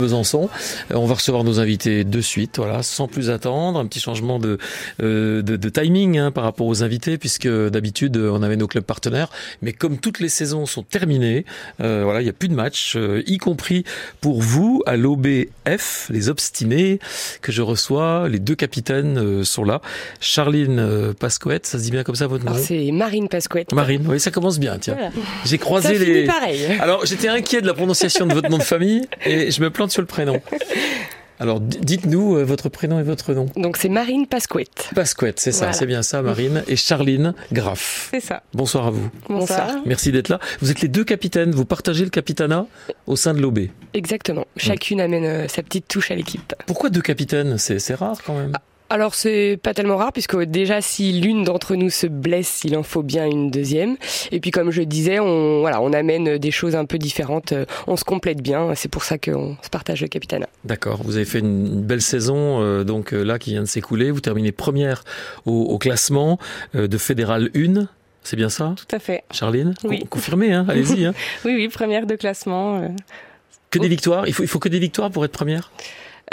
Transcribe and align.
Besançon. 0.00 0.48
Euh, 0.92 0.94
on 0.94 1.06
va 1.06 1.14
recevoir 1.14 1.42
nos 1.42 1.58
invités 1.58 2.04
de 2.04 2.20
suite, 2.20 2.58
voilà, 2.58 2.84
sans 2.84 3.08
plus 3.08 3.30
attendre. 3.30 3.80
Un 3.80 3.86
petit 3.86 3.98
changement 3.98 4.38
de, 4.38 4.56
euh, 5.02 5.42
de, 5.42 5.56
de, 5.56 5.68
timing 5.68 6.18
hein, 6.18 6.30
par 6.30 6.44
rapport 6.44 6.68
aux 6.68 6.84
invités, 6.84 7.18
puisque 7.18 7.48
d'habitude 7.48 8.16
on 8.16 8.44
avait 8.44 8.54
nos 8.54 8.68
clubs 8.68 8.84
partenaires, 8.84 9.28
mais 9.60 9.72
comme 9.72 9.98
toutes 9.98 10.20
les 10.20 10.28
saisons 10.28 10.66
sont 10.66 10.84
terminées, 10.84 11.44
euh, 11.80 12.02
voilà, 12.04 12.20
il 12.20 12.24
n'y 12.24 12.30
a 12.30 12.32
plus 12.32 12.48
de 12.48 12.54
matchs, 12.54 12.94
euh, 12.94 13.24
y 13.26 13.38
compris 13.38 13.82
pour 14.20 14.40
vous 14.40 14.84
à 14.86 14.96
l'OBF, 14.96 16.06
les 16.10 16.28
obstinés 16.28 17.00
que 17.42 17.50
je 17.50 17.62
reçois. 17.62 18.28
Les 18.28 18.38
deux 18.38 18.54
capitaines 18.54 19.18
euh, 19.18 19.42
sont 19.42 19.64
là. 19.64 19.80
Charline 20.20 21.12
Pasquette, 21.18 21.66
ça 21.66 21.76
se 21.76 21.82
dit 21.82 21.90
bien 21.90 22.04
comme 22.04 22.14
ça 22.14 22.28
votre 22.28 22.44
nom 22.44 22.54
C'est 22.56 22.92
Marine 22.92 23.28
Pasquette. 23.28 23.72
Marine, 23.72 24.06
oui, 24.06 24.20
ça 24.20 24.30
commence 24.30 24.60
bien. 24.60 24.78
Tiens, 24.78 24.94
voilà. 24.94 25.10
j'ai 25.44 25.58
croisé 25.58 25.98
ça 25.98 26.04
les. 26.04 26.24
Pareil. 26.24 26.66
Alors 26.78 27.04
j'étais 27.04 27.26
inquiet 27.26 27.60
de 27.62 27.66
la 27.66 27.74
prononciation 27.74 28.26
de 28.26 28.34
votre 28.34 28.48
nom 28.48 28.58
de 28.58 28.62
famille 28.62 29.08
et 29.26 29.50
je 29.50 29.60
me 29.60 29.70
plante 29.70 29.87
sur 29.90 30.02
le 30.02 30.06
prénom. 30.06 30.40
Alors, 31.40 31.60
dites-nous 31.60 32.36
euh, 32.36 32.42
votre 32.42 32.68
prénom 32.68 32.98
et 32.98 33.04
votre 33.04 33.32
nom. 33.32 33.46
Donc, 33.54 33.76
c'est 33.76 33.88
Marine 33.88 34.26
Pasquette. 34.26 34.90
Pasquette, 34.94 35.38
c'est 35.38 35.52
ça, 35.52 35.66
voilà. 35.66 35.72
c'est 35.72 35.86
bien 35.86 36.02
ça, 36.02 36.20
Marine. 36.20 36.64
Et 36.66 36.74
Charline 36.74 37.32
Graff. 37.52 38.08
C'est 38.10 38.20
ça. 38.20 38.42
Bonsoir 38.54 38.88
à 38.88 38.90
vous. 38.90 39.08
Bonsoir. 39.28 39.76
Merci 39.86 40.10
d'être 40.10 40.30
là. 40.30 40.40
Vous 40.60 40.72
êtes 40.72 40.80
les 40.80 40.88
deux 40.88 41.04
capitaines, 41.04 41.52
vous 41.52 41.64
partagez 41.64 42.02
le 42.02 42.10
capitanat 42.10 42.66
au 43.06 43.14
sein 43.14 43.34
de 43.34 43.40
l'OB. 43.40 43.60
Exactement. 43.94 44.46
Chacune 44.56 45.00
amène 45.00 45.24
euh, 45.24 45.48
sa 45.48 45.62
petite 45.62 45.86
touche 45.86 46.10
à 46.10 46.16
l'équipe. 46.16 46.54
Pourquoi 46.66 46.90
deux 46.90 47.02
capitaines? 47.02 47.56
C'est 47.56 47.94
rare 47.94 48.18
quand 48.26 48.36
même. 48.36 48.52
Ah. 48.54 48.62
Alors 48.90 49.14
c'est 49.14 49.58
pas 49.62 49.74
tellement 49.74 49.96
rare 49.96 50.12
puisque 50.12 50.36
déjà 50.36 50.80
si 50.80 51.12
l'une 51.12 51.44
d'entre 51.44 51.74
nous 51.74 51.90
se 51.90 52.06
blesse, 52.06 52.62
il 52.64 52.76
en 52.76 52.82
faut 52.82 53.02
bien 53.02 53.26
une 53.26 53.50
deuxième. 53.50 53.96
Et 54.32 54.40
puis 54.40 54.50
comme 54.50 54.70
je 54.70 54.82
disais, 54.82 55.20
on 55.20 55.60
voilà, 55.60 55.82
on 55.82 55.92
amène 55.92 56.38
des 56.38 56.50
choses 56.50 56.74
un 56.74 56.86
peu 56.86 56.96
différentes, 56.96 57.52
on 57.86 57.96
se 57.96 58.04
complète 58.04 58.40
bien. 58.40 58.74
C'est 58.74 58.88
pour 58.88 59.04
ça 59.04 59.18
qu'on 59.18 59.56
se 59.62 59.68
partage 59.68 60.00
le 60.00 60.08
capitanat. 60.08 60.48
D'accord. 60.64 61.02
Vous 61.02 61.16
avez 61.16 61.26
fait 61.26 61.40
une 61.40 61.82
belle 61.82 62.00
saison 62.00 62.62
euh, 62.62 62.84
donc 62.84 63.12
là 63.12 63.38
qui 63.38 63.50
vient 63.50 63.62
de 63.62 63.68
s'écouler. 63.68 64.10
Vous 64.10 64.20
terminez 64.20 64.52
première 64.52 65.04
au, 65.44 65.52
au 65.64 65.78
classement 65.78 66.38
euh, 66.74 66.88
de 66.88 66.98
fédéral 66.98 67.50
1. 67.54 67.86
C'est 68.22 68.36
bien 68.36 68.48
ça? 68.48 68.74
Tout 68.76 68.94
à 68.94 68.98
fait. 68.98 69.24
Charline? 69.30 69.74
Oui. 69.84 70.04
Confirmez, 70.08 70.52
hein 70.52 70.66
allez-y. 70.68 71.04
Hein. 71.04 71.14
oui, 71.44 71.54
oui, 71.54 71.68
première 71.68 72.06
de 72.06 72.14
classement. 72.14 72.78
Euh... 72.78 72.88
Que 73.70 73.78
des 73.78 73.88
victoires 73.88 74.26
il 74.26 74.32
faut, 74.32 74.42
il 74.42 74.48
faut 74.48 74.58
que 74.58 74.68
des 74.68 74.78
victoires 74.78 75.10
pour 75.10 75.24
être 75.24 75.32
première? 75.32 75.70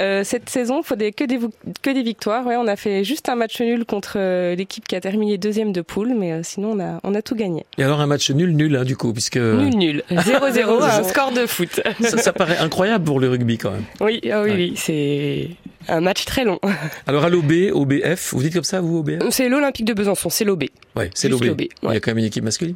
Euh, 0.01 0.23
cette 0.23 0.49
saison, 0.49 0.81
il 0.81 0.85
faut 0.85 0.95
des, 0.95 1.11
que, 1.11 1.23
des, 1.23 1.39
que 1.81 1.89
des 1.89 2.03
victoires. 2.03 2.45
Ouais, 2.45 2.55
on 2.57 2.67
a 2.67 2.75
fait 2.75 3.03
juste 3.03 3.29
un 3.29 3.35
match 3.35 3.59
nul 3.61 3.85
contre 3.85 4.13
euh, 4.17 4.55
l'équipe 4.55 4.87
qui 4.87 4.95
a 4.95 5.02
terminé 5.02 5.37
deuxième 5.37 5.71
de 5.71 5.81
poule, 5.81 6.13
mais 6.17 6.33
euh, 6.33 6.39
sinon 6.43 6.71
on 6.73 6.79
a, 6.79 6.99
on 7.03 7.15
a 7.15 7.21
tout 7.21 7.35
gagné. 7.35 7.65
Et 7.77 7.83
alors 7.83 8.02
un 8.02 8.07
match 8.07 8.29
nul, 8.31 8.55
nul, 8.55 8.75
hein, 8.75 8.83
du 8.83 8.97
coup, 8.97 9.13
puisque... 9.13 9.37
Nul, 9.37 9.75
nul. 9.75 10.03
0-0, 10.11 10.83
un 10.83 11.03
score 11.03 11.31
de 11.31 11.45
foot. 11.45 11.81
ça, 12.02 12.17
ça, 12.17 12.33
paraît 12.33 12.57
incroyable 12.57 13.05
pour 13.05 13.19
le 13.19 13.29
rugby 13.29 13.57
quand 13.57 13.71
même. 13.71 13.85
Oui, 14.02 14.21
ah, 14.31 14.41
oui, 14.41 14.49
ouais. 14.49 14.55
oui, 14.55 14.73
c'est 14.75 15.49
un 15.87 16.02
match 16.02 16.25
très 16.25 16.43
long. 16.43 16.59
Alors 17.07 17.23
à 17.23 17.30
l'OB, 17.30 17.52
OBF, 17.71 18.33
vous 18.33 18.41
dites 18.41 18.53
comme 18.53 18.63
ça, 18.63 18.81
vous, 18.81 18.99
OBF 18.99 19.19
C'est 19.30 19.49
l'Olympique 19.49 19.85
de 19.85 19.93
Besançon, 19.93 20.30
c'est 20.30 20.45
l'OB. 20.45 20.65
Oui, 20.95 21.05
c'est 21.13 21.30
l'OB. 21.30 21.43
Il 21.43 21.69
y 21.83 21.95
a 21.95 21.99
quand 21.99 22.11
même 22.11 22.19
une 22.19 22.25
équipe 22.25 22.43
masculine? 22.43 22.75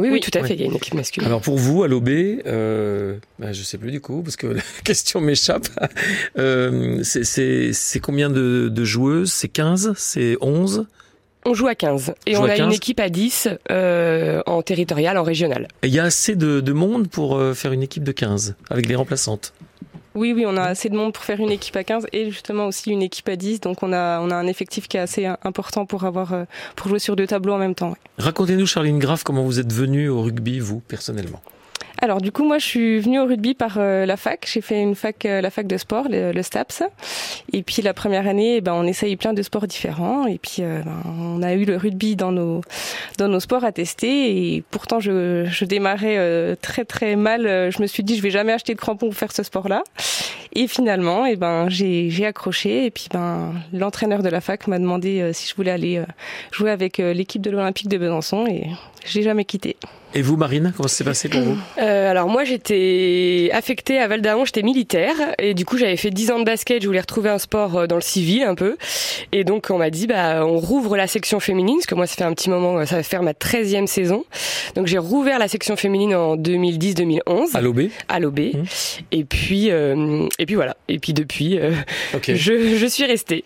Oui, 0.00 0.08
oui, 0.10 0.20
tout 0.20 0.36
à 0.38 0.42
fait, 0.42 0.54
il 0.54 0.60
y 0.60 0.62
a 0.64 0.66
une 0.66 0.76
équipe 0.76 0.94
masculine. 0.94 1.26
Alors 1.26 1.40
pour 1.40 1.58
vous, 1.58 1.82
à 1.82 1.88
l'OB, 1.88 2.08
euh, 2.08 3.16
ben 3.38 3.52
je 3.52 3.62
sais 3.62 3.78
plus 3.78 3.90
du 3.90 4.00
coup, 4.00 4.22
parce 4.22 4.36
que 4.36 4.46
la 4.48 4.62
question 4.84 5.20
m'échappe. 5.20 5.68
Euh, 6.38 7.00
c'est 7.02 8.00
combien 8.00 8.30
de, 8.30 8.68
de 8.68 8.84
joueuses? 8.84 9.32
C'est 9.32 9.48
15 9.48 9.94
C'est 9.96 10.36
11 10.40 10.86
on 11.46 11.54
joue 11.54 11.68
à 11.68 11.74
15 11.74 12.14
et 12.26 12.36
on, 12.36 12.42
on 12.42 12.44
a 12.44 12.56
15. 12.56 12.66
une 12.66 12.72
équipe 12.72 13.00
à 13.00 13.08
10 13.08 13.48
euh, 13.70 14.42
en 14.46 14.60
territorial, 14.62 15.16
en 15.16 15.22
régional. 15.22 15.68
Il 15.82 15.88
y 15.88 15.98
a 15.98 16.04
assez 16.04 16.36
de, 16.36 16.60
de 16.60 16.72
monde 16.72 17.08
pour 17.08 17.36
euh, 17.36 17.54
faire 17.54 17.72
une 17.72 17.82
équipe 17.82 18.04
de 18.04 18.12
15 18.12 18.56
avec 18.68 18.86
des 18.86 18.94
remplaçantes 18.94 19.54
oui, 20.14 20.32
oui, 20.34 20.44
on 20.46 20.56
a 20.56 20.62
assez 20.62 20.88
de 20.88 20.96
monde 20.96 21.12
pour 21.12 21.24
faire 21.24 21.40
une 21.40 21.50
équipe 21.50 21.76
à 21.76 21.84
15 21.84 22.06
et 22.12 22.30
justement 22.30 22.66
aussi 22.66 22.90
une 22.90 23.02
équipe 23.02 23.28
à 23.28 23.36
10. 23.36 23.60
Donc 23.60 23.82
on 23.82 23.92
a, 23.92 24.20
on 24.20 24.30
a 24.30 24.34
un 24.34 24.46
effectif 24.46 24.88
qui 24.88 24.96
est 24.96 25.00
assez 25.00 25.26
important 25.26 25.86
pour, 25.86 26.04
avoir, 26.04 26.34
pour 26.76 26.88
jouer 26.88 26.98
sur 26.98 27.16
deux 27.16 27.26
tableaux 27.26 27.54
en 27.54 27.58
même 27.58 27.74
temps. 27.74 27.94
Racontez-nous, 28.18 28.66
Charline 28.66 28.98
Graff, 28.98 29.22
comment 29.22 29.44
vous 29.44 29.60
êtes 29.60 29.72
venue 29.72 30.08
au 30.08 30.22
rugby, 30.22 30.58
vous, 30.58 30.80
personnellement? 30.80 31.40
Alors 32.02 32.20
du 32.20 32.32
coup, 32.32 32.44
moi, 32.44 32.58
je 32.58 32.64
suis 32.64 33.00
venue 33.00 33.20
au 33.20 33.26
rugby 33.26 33.54
par 33.54 33.76
euh, 33.76 34.06
la 34.06 34.16
fac. 34.16 34.48
J'ai 34.50 34.62
fait 34.62 34.80
une 34.80 34.94
fac, 34.94 35.26
euh, 35.26 35.42
la 35.42 35.50
fac 35.50 35.66
de 35.66 35.76
sport, 35.76 36.06
le, 36.08 36.32
le, 36.32 36.42
STAPS. 36.42 36.82
Et 37.52 37.62
puis 37.62 37.82
la 37.82 37.92
première 37.92 38.26
année, 38.26 38.56
eh 38.56 38.60
ben, 38.62 38.72
on 38.72 38.84
essaye 38.86 39.16
plein 39.16 39.34
de 39.34 39.42
sports 39.42 39.66
différents. 39.66 40.26
Et 40.26 40.38
puis 40.38 40.56
euh, 40.60 40.80
ben, 40.82 41.02
on 41.06 41.42
a 41.42 41.52
eu 41.52 41.64
le 41.66 41.76
rugby 41.76 42.16
dans 42.16 42.32
nos 42.32 42.62
dans 43.18 43.28
nos 43.28 43.40
sports 43.40 43.64
à 43.64 43.72
tester. 43.72 44.54
Et 44.54 44.64
pourtant, 44.70 44.98
je, 44.98 45.44
je 45.44 45.64
démarrais 45.66 46.56
très 46.62 46.84
très 46.86 47.16
mal. 47.16 47.70
Je 47.70 47.82
me 47.82 47.86
suis 47.86 48.02
dit, 48.02 48.16
je 48.16 48.22
vais 48.22 48.30
jamais 48.30 48.52
acheter 48.52 48.74
de 48.74 48.80
crampons 48.80 49.08
pour 49.08 49.16
faire 49.16 49.32
ce 49.32 49.42
sport-là. 49.42 49.82
Et 50.54 50.66
finalement, 50.68 51.26
eh 51.26 51.36
ben, 51.36 51.68
j'ai 51.68 52.08
j'ai 52.08 52.24
accroché. 52.24 52.86
Et 52.86 52.90
puis 52.90 53.08
ben, 53.12 53.52
l'entraîneur 53.74 54.22
de 54.22 54.28
la 54.30 54.40
fac 54.40 54.66
m'a 54.68 54.78
demandé 54.78 55.32
si 55.34 55.48
je 55.48 55.54
voulais 55.54 55.70
aller 55.70 56.02
jouer 56.50 56.70
avec 56.70 56.96
l'équipe 56.96 57.42
de 57.42 57.50
l'Olympique 57.50 57.88
de 57.88 57.98
Besançon. 57.98 58.46
Et 58.46 58.68
j'ai 59.04 59.22
jamais 59.22 59.44
quitté. 59.44 59.76
Et 60.12 60.22
vous, 60.22 60.36
Marine, 60.36 60.72
comment 60.76 60.88
ça 60.88 60.96
s'est 60.96 61.04
passé 61.04 61.28
pour 61.28 61.40
vous? 61.40 61.56
Euh, 61.78 62.10
Alors 62.10 62.28
moi, 62.28 62.42
j'étais 62.42 63.50
affectée 63.52 63.98
à 63.98 64.08
Val 64.08 64.20
d'Amont, 64.20 64.44
j'étais 64.44 64.62
militaire, 64.62 65.14
et 65.38 65.54
du 65.54 65.64
coup, 65.64 65.78
j'avais 65.78 65.96
fait 65.96 66.10
10 66.10 66.32
ans 66.32 66.38
de 66.40 66.44
basket, 66.44 66.82
je 66.82 66.86
voulais 66.88 67.00
retrouver 67.00 67.30
un 67.30 67.38
sport 67.38 67.86
dans 67.86 67.94
le 67.94 68.00
civil 68.00 68.42
un 68.42 68.56
peu, 68.56 68.76
et 69.30 69.44
donc 69.44 69.68
on 69.70 69.78
m'a 69.78 69.90
dit, 69.90 70.08
bah, 70.08 70.44
on 70.44 70.58
rouvre 70.58 70.96
la 70.96 71.06
section 71.06 71.38
féminine, 71.38 71.76
parce 71.76 71.86
que 71.86 71.94
moi, 71.94 72.08
ça 72.08 72.16
fait 72.16 72.24
un 72.24 72.32
petit 72.32 72.50
moment, 72.50 72.84
ça 72.86 72.96
va 72.96 73.02
faire 73.04 73.22
ma 73.22 73.32
13e 73.34 73.86
saison, 73.86 74.24
donc 74.74 74.88
j'ai 74.88 74.98
rouvert 74.98 75.38
la 75.38 75.46
section 75.46 75.76
féminine 75.76 76.14
en 76.16 76.36
2010-2011. 76.36 77.56
À 77.56 77.60
l'OB 77.60 77.82
À 78.08 78.18
l'OB, 78.18 78.40
mmh. 78.40 78.62
et 79.12 79.24
puis, 79.24 79.70
euh, 79.70 80.26
et 80.40 80.46
puis 80.46 80.56
voilà, 80.56 80.76
et 80.88 80.98
puis 80.98 81.12
depuis, 81.12 81.56
euh, 81.56 81.70
okay. 82.14 82.34
je, 82.36 82.76
je 82.76 82.86
suis 82.86 83.04
restée. 83.04 83.44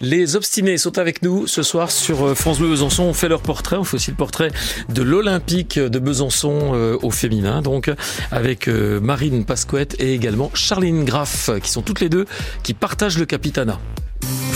Les 0.00 0.36
obstinés 0.36 0.78
sont 0.78 0.98
avec 0.98 1.22
nous 1.22 1.46
ce 1.46 1.62
soir 1.62 1.90
sur 1.90 2.36
France 2.36 2.58
Bleu 2.58 2.68
Besançon. 2.68 3.04
On 3.04 3.14
fait 3.14 3.28
leur 3.28 3.42
portrait. 3.42 3.76
On 3.76 3.84
fait 3.84 3.96
aussi 3.96 4.10
le 4.10 4.16
portrait 4.16 4.50
de 4.88 5.02
l'Olympique 5.02 5.78
de 5.78 5.98
Besançon 5.98 6.72
euh, 6.74 6.98
au 7.02 7.10
féminin. 7.10 7.62
Donc, 7.62 7.90
avec 8.30 8.68
euh, 8.68 9.00
Marine 9.00 9.44
Pasquette 9.44 9.96
et 10.00 10.14
également 10.14 10.50
Charline 10.54 11.04
Graff, 11.04 11.50
qui 11.62 11.70
sont 11.70 11.82
toutes 11.82 12.00
les 12.00 12.08
deux 12.08 12.26
qui 12.62 12.74
partagent 12.74 13.18
le 13.18 13.26
capitanat. 13.26 13.78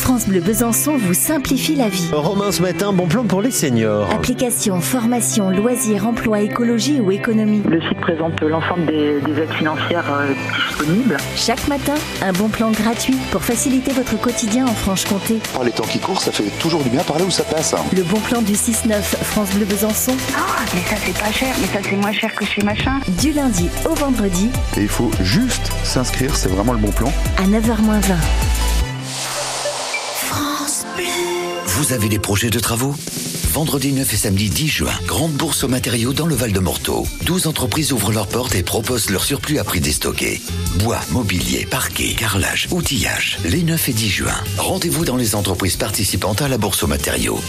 France 0.07 0.29
Bleu 0.29 0.39
Besançon 0.39 0.97
vous 0.97 1.15
simplifie 1.15 1.75
la 1.75 1.89
vie. 1.89 2.09
Romain 2.13 2.53
ce 2.53 2.63
matin, 2.63 2.93
bon 2.93 3.09
plan 3.09 3.25
pour 3.25 3.43
les 3.43 3.51
seniors. 3.51 4.09
Application, 4.13 4.81
formation, 4.81 5.51
loisirs, 5.51 6.07
emploi, 6.07 6.43
écologie 6.43 7.01
ou 7.01 7.11
économie. 7.11 7.61
Le 7.69 7.81
site 7.81 8.01
présente 8.01 8.41
l'ensemble 8.41 8.87
des, 8.87 9.21
des, 9.21 9.43
aides 9.43 9.53
financières 9.55 10.05
euh, 10.09 10.33
disponibles. 10.69 11.17
Chaque 11.35 11.67
matin, 11.67 11.95
un 12.23 12.33
bon 12.33 12.49
plan 12.49 12.71
gratuit 12.71 13.17
pour 13.33 13.43
faciliter 13.43 13.91
votre 13.91 14.17
quotidien 14.21 14.67
en 14.67 14.75
Franche-Comté. 14.75 15.41
Par 15.53 15.65
les 15.65 15.73
temps 15.73 15.83
qui 15.83 15.99
courent, 15.99 16.21
ça 16.21 16.31
fait 16.31 16.57
toujours 16.61 16.85
du 16.85 16.89
bien 16.89 17.03
parler 17.03 17.25
où 17.25 17.31
ça 17.33 17.43
passe. 17.43 17.75
Le 17.93 18.05
bon 18.05 18.21
plan 18.21 18.43
du 18.43 18.53
6-9 18.53 19.01
France 19.03 19.51
Bleu 19.57 19.65
Besançon. 19.65 20.15
Ah, 20.37 20.63
mais 20.73 20.83
ça 20.83 21.03
c'est 21.05 21.19
pas 21.19 21.33
cher, 21.33 21.53
mais 21.61 21.67
ça 21.67 21.81
c'est 21.83 21.97
moins 21.97 22.13
cher 22.13 22.33
que 22.33 22.45
chez 22.45 22.63
machin. 22.63 23.01
Du 23.21 23.33
lundi 23.33 23.69
au 23.85 23.95
vendredi. 23.95 24.51
Et 24.77 24.83
il 24.83 24.89
faut 24.89 25.11
juste 25.21 25.73
s'inscrire, 25.83 26.37
c'est 26.37 26.49
vraiment 26.49 26.75
le 26.75 26.79
bon 26.79 26.93
plan. 26.93 27.13
À 27.39 27.49
9h20. 27.49 28.15
Vous 31.77 31.93
avez 31.93 32.09
des 32.09 32.19
projets 32.19 32.49
de 32.49 32.59
travaux? 32.59 32.95
Vendredi 33.53 33.93
9 33.93 34.11
et 34.11 34.17
samedi 34.17 34.49
10 34.49 34.67
juin, 34.67 34.93
grande 35.05 35.33
bourse 35.33 35.63
aux 35.63 35.69
matériaux 35.69 36.15
dans 36.15 36.25
le 36.25 36.35
Val 36.35 36.51
de 36.51 36.59
Morteau. 36.59 37.07
12 37.27 37.47
entreprises 37.47 37.93
ouvrent 37.93 38.13
leurs 38.13 38.29
portes 38.29 38.55
et 38.55 38.63
proposent 38.63 39.11
leur 39.11 39.23
surplus 39.23 39.59
à 39.59 39.65
prix 39.65 39.81
déstocké. 39.81 40.41
Bois, 40.77 41.01
mobilier, 41.11 41.67
parquet, 41.67 42.15
carrelage, 42.15 42.69
outillage. 42.71 43.37
Les 43.45 43.63
9 43.63 43.91
et 43.91 43.93
10 43.93 44.09
juin. 44.09 44.35
Rendez-vous 44.57 45.05
dans 45.05 45.17
les 45.17 45.35
entreprises 45.35 45.77
participantes 45.77 46.41
à 46.41 46.49
la 46.49 46.57
bourse 46.57 46.83
aux 46.83 46.87
matériaux. 46.87 47.41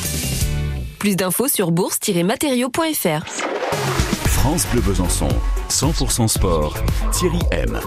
Plus 0.99 1.15
d'infos 1.15 1.47
sur 1.47 1.71
bourse-matériaux.fr. 1.71 3.25
France 4.25 4.67
Bleu 4.73 4.81
Besançon, 4.81 5.29
100% 5.69 6.27
sport, 6.27 6.75
Thierry 7.13 7.39
M. 7.51 7.79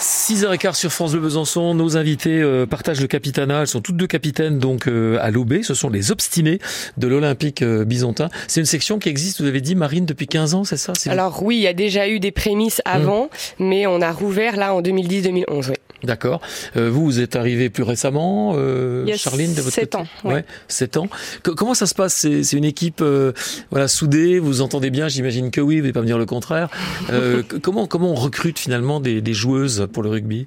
6h15 0.00 0.74
sur 0.74 0.92
France 0.92 1.12
Bleu 1.12 1.20
Besançon, 1.20 1.74
nos 1.74 1.96
invités 1.96 2.42
euh, 2.42 2.66
partagent 2.66 3.00
le 3.00 3.06
capitanat, 3.06 3.62
elles 3.62 3.66
sont 3.66 3.80
toutes 3.80 3.96
deux 3.96 4.06
capitaines 4.06 4.58
donc 4.58 4.88
euh, 4.88 5.18
à 5.20 5.30
l'OB, 5.30 5.62
ce 5.62 5.74
sont 5.74 5.88
les 5.88 6.10
obstinés 6.10 6.58
de 6.96 7.06
l'Olympique 7.06 7.62
euh, 7.62 7.84
bisontin. 7.84 8.28
C'est 8.46 8.60
une 8.60 8.66
section 8.66 8.98
qui 8.98 9.08
existe, 9.08 9.40
vous 9.40 9.46
avez 9.46 9.60
dit 9.60 9.74
Marine, 9.74 10.04
depuis 10.04 10.26
15 10.26 10.54
ans, 10.54 10.64
c'est 10.64 10.76
ça 10.76 10.92
Alors 11.06 11.42
oui, 11.42 11.56
il 11.56 11.62
y 11.62 11.66
a 11.66 11.72
déjà 11.72 12.08
eu 12.08 12.20
des 12.20 12.30
prémices 12.30 12.82
avant, 12.84 13.24
mmh. 13.24 13.64
mais 13.64 13.86
on 13.86 14.02
a 14.02 14.12
rouvert 14.12 14.56
là 14.56 14.74
en 14.74 14.82
2010-2011, 14.82 15.70
oui. 15.70 15.75
D'accord. 16.02 16.40
Euh, 16.76 16.90
vous, 16.90 17.04
vous 17.04 17.20
êtes 17.20 17.36
arrivé 17.36 17.70
plus 17.70 17.82
récemment, 17.82 18.52
euh, 18.56 19.06
Charline, 19.16 19.54
de 19.54 19.60
votre 19.60 19.74
7 19.74 19.92
côté 19.92 20.02
ans. 20.02 20.06
Ouais. 20.24 20.34
ouais 20.34 20.44
7 20.68 20.96
ans. 20.98 21.08
Que, 21.42 21.50
comment 21.50 21.74
ça 21.74 21.86
se 21.86 21.94
passe? 21.94 22.14
C'est 22.14 22.52
une 22.56 22.64
équipe 22.64 23.00
euh, 23.00 23.32
voilà 23.70 23.88
soudée, 23.88 24.38
vous 24.38 24.60
entendez 24.60 24.90
bien, 24.90 25.08
j'imagine 25.08 25.50
que 25.50 25.60
oui, 25.60 25.76
vous 25.76 25.82
n'allez 25.82 25.92
pas 25.92 26.02
me 26.02 26.06
dire 26.06 26.18
le 26.18 26.26
contraire. 26.26 26.68
comment, 27.62 27.86
comment 27.86 28.10
on 28.10 28.14
recrute 28.14 28.58
finalement 28.58 29.00
des, 29.00 29.20
des 29.20 29.34
joueuses 29.34 29.88
pour 29.92 30.02
le 30.02 30.10
rugby? 30.10 30.46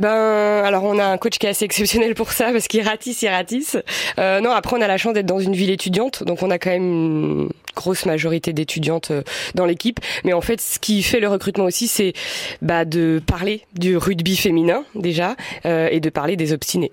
Ben, 0.00 0.62
alors 0.64 0.84
on 0.84 0.98
a 0.98 1.04
un 1.04 1.18
coach 1.18 1.38
qui 1.38 1.46
est 1.46 1.50
assez 1.50 1.66
exceptionnel 1.66 2.14
pour 2.14 2.32
ça 2.32 2.52
parce 2.52 2.68
qu'il 2.68 2.80
ratisse, 2.86 3.20
il 3.20 3.28
ratisse. 3.28 3.76
Euh, 4.18 4.40
non, 4.40 4.50
après 4.50 4.76
on 4.76 4.80
a 4.80 4.86
la 4.86 4.96
chance 4.96 5.12
d'être 5.12 5.26
dans 5.26 5.40
une 5.40 5.54
ville 5.54 5.68
étudiante, 5.68 6.24
donc 6.24 6.42
on 6.42 6.50
a 6.50 6.58
quand 6.58 6.70
même 6.70 7.50
grosse 7.74 8.06
majorité 8.06 8.52
d'étudiantes 8.52 9.12
dans 9.54 9.66
l'équipe. 9.66 10.00
Mais 10.24 10.32
en 10.32 10.40
fait, 10.40 10.60
ce 10.60 10.78
qui 10.78 11.02
fait 11.02 11.20
le 11.20 11.28
recrutement 11.28 11.64
aussi, 11.64 11.88
c'est 11.88 12.12
bah, 12.62 12.84
de 12.84 13.22
parler 13.24 13.62
du 13.78 13.96
rugby 13.96 14.36
féminin 14.36 14.84
déjà 14.94 15.36
et 15.64 16.00
de 16.00 16.10
parler 16.10 16.36
des 16.36 16.52
obstinés. 16.52 16.92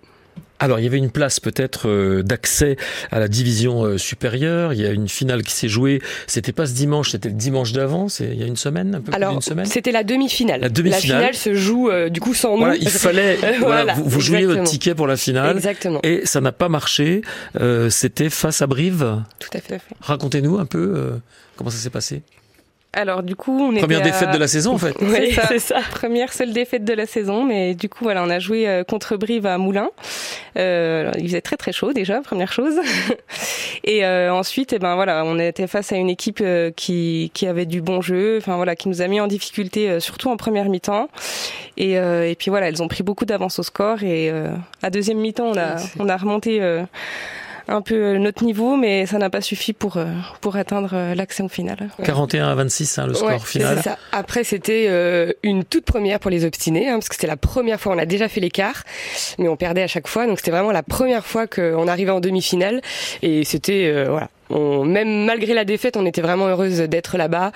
Alors, 0.59 0.79
il 0.79 0.83
y 0.83 0.87
avait 0.87 0.97
une 0.97 1.11
place 1.11 1.39
peut-être 1.39 1.87
euh, 1.87 2.23
d'accès 2.23 2.77
à 3.11 3.19
la 3.19 3.27
division 3.27 3.83
euh, 3.83 3.97
supérieure. 3.97 4.73
Il 4.73 4.81
y 4.81 4.85
a 4.85 4.91
une 4.91 5.07
finale 5.09 5.43
qui 5.43 5.53
s'est 5.53 5.67
jouée. 5.67 6.01
C'était 6.25 6.51
pas 6.51 6.65
ce 6.65 6.73
dimanche, 6.73 7.11
c'était 7.11 7.29
le 7.29 7.35
dimanche 7.35 7.73
d'avant. 7.73 8.09
C'est 8.09 8.25
il 8.25 8.39
y 8.39 8.43
a 8.43 8.47
une 8.47 8.57
semaine, 8.57 8.95
un 8.95 9.01
peu 9.01 9.13
Alors, 9.13 9.29
plus 9.29 9.35
d'une 9.35 9.41
semaine. 9.41 9.65
C'était 9.65 9.91
la 9.91 10.03
demi-finale. 10.03 10.61
La 10.61 10.69
demi-finale. 10.69 11.21
La 11.21 11.31
finale 11.31 11.35
se 11.35 11.53
joue 11.53 11.89
euh, 11.89 12.09
du 12.09 12.19
coup 12.19 12.33
sans 12.33 12.57
voilà, 12.57 12.75
nous. 12.75 12.81
il 12.81 12.89
fallait. 12.89 13.37
voilà, 13.59 13.93
vous, 13.93 14.05
vous 14.05 14.21
jouiez 14.21 14.45
votre 14.45 14.63
ticket 14.63 14.95
pour 14.95 15.07
la 15.07 15.17
finale. 15.17 15.55
Exactement. 15.55 15.99
Et 16.03 16.21
ça 16.25 16.41
n'a 16.41 16.51
pas 16.51 16.69
marché. 16.69 17.21
Euh, 17.59 17.89
c'était 17.89 18.29
face 18.29 18.61
à 18.61 18.67
Brive. 18.67 19.23
Tout 19.39 19.49
à 19.53 19.59
fait. 19.59 19.79
Racontez-nous 20.01 20.57
un 20.57 20.65
peu 20.65 20.93
euh, 20.95 21.11
comment 21.55 21.69
ça 21.69 21.77
s'est 21.77 21.89
passé. 21.89 22.21
Alors 22.97 23.21
du 23.21 23.35
coup, 23.35 23.51
on 23.61 23.77
première 23.77 23.99
était 23.99 24.09
défaite 24.09 24.29
à... 24.29 24.33
de 24.33 24.39
la 24.39 24.47
saison 24.47 24.73
en 24.73 24.77
fait. 24.79 24.95
oui, 25.01 25.37
c'est 25.47 25.59
ça. 25.59 25.81
Première 25.91 26.33
seule 26.33 26.51
défaite 26.51 26.83
de 26.83 26.93
la 26.93 27.05
saison, 27.05 27.43
mais 27.43 27.75
du 27.75 27.89
coup 27.89 28.03
voilà, 28.03 28.23
on 28.23 28.29
a 28.31 28.39
joué 28.39 28.67
euh, 28.67 28.83
contre 28.83 29.17
Brive 29.17 29.45
à 29.45 29.59
Moulins. 29.59 29.91
Euh, 30.57 31.11
il 31.19 31.27
faisait 31.27 31.41
très 31.41 31.57
très 31.57 31.71
chaud 31.71 31.93
déjà, 31.93 32.21
première 32.21 32.51
chose. 32.51 32.73
Et 33.83 34.03
euh, 34.03 34.33
ensuite, 34.33 34.73
eh 34.73 34.79
ben 34.79 34.95
voilà, 34.95 35.23
on 35.25 35.37
était 35.37 35.67
face 35.67 35.91
à 35.91 35.97
une 35.97 36.09
équipe 36.09 36.39
euh, 36.41 36.71
qui 36.75 37.29
qui 37.35 37.45
avait 37.45 37.67
du 37.67 37.81
bon 37.81 38.01
jeu, 38.01 38.39
enfin 38.39 38.55
voilà, 38.55 38.75
qui 38.75 38.89
nous 38.89 39.03
a 39.03 39.07
mis 39.07 39.21
en 39.21 39.27
difficulté 39.27 39.91
euh, 39.91 39.99
surtout 39.99 40.31
en 40.31 40.37
première 40.37 40.67
mi-temps. 40.67 41.07
Et, 41.77 41.99
euh, 41.99 42.27
et 42.27 42.33
puis 42.33 42.49
voilà, 42.49 42.67
elles 42.67 42.81
ont 42.81 42.87
pris 42.87 43.03
beaucoup 43.03 43.25
d'avance 43.25 43.59
au 43.59 43.63
score 43.63 44.01
et 44.01 44.33
à 44.81 44.89
deuxième 44.89 45.19
mi-temps, 45.19 45.51
on 45.53 45.57
a 45.57 45.75
on 45.99 46.09
a 46.09 46.17
remonté 46.17 46.59
un 47.67 47.81
peu 47.81 48.17
notre 48.17 48.43
niveau, 48.43 48.75
mais 48.75 49.05
ça 49.05 49.17
n'a 49.17 49.29
pas 49.29 49.41
suffi 49.41 49.73
pour 49.73 49.97
pour 50.41 50.55
atteindre 50.55 51.13
l'accès 51.13 51.43
au 51.43 51.49
final. 51.49 51.89
41 52.03 52.47
à 52.49 52.55
26, 52.55 52.97
hein, 52.97 53.07
le 53.07 53.13
score 53.13 53.29
ouais, 53.29 53.39
final. 53.39 53.81
Ça. 53.81 53.97
Après, 54.11 54.43
c'était 54.43 54.87
euh, 54.89 55.33
une 55.43 55.63
toute 55.63 55.85
première 55.85 56.19
pour 56.19 56.31
les 56.31 56.45
obstinés, 56.45 56.89
hein, 56.89 56.93
parce 56.93 57.09
que 57.09 57.15
c'était 57.15 57.27
la 57.27 57.37
première 57.37 57.79
fois. 57.79 57.93
On 57.93 57.97
a 57.97 58.05
déjà 58.05 58.27
fait 58.27 58.39
l'écart, 58.39 58.83
mais 59.37 59.47
on 59.47 59.55
perdait 59.55 59.83
à 59.83 59.87
chaque 59.87 60.07
fois, 60.07 60.27
donc 60.27 60.39
c'était 60.39 60.51
vraiment 60.51 60.71
la 60.71 60.83
première 60.83 61.25
fois 61.25 61.47
qu'on 61.47 61.87
arrivait 61.87 62.11
en 62.11 62.19
demi-finale, 62.19 62.81
et 63.21 63.43
c'était 63.43 63.87
euh, 63.87 64.09
voilà. 64.09 64.29
On, 64.49 64.83
même 64.85 65.25
malgré 65.25 65.53
la 65.53 65.65
défaite, 65.65 65.97
on 65.97 66.05
était 66.05 66.21
vraiment 66.21 66.47
heureuse 66.47 66.79
d'être 66.79 67.17
là-bas 67.17 67.51